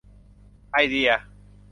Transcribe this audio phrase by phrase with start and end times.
[0.71, 1.09] ไอเดีย